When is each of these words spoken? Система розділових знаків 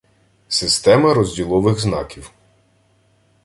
Система 0.47 1.13
розділових 1.13 1.79
знаків 1.79 2.31